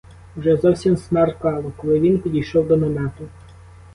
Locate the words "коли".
1.77-1.99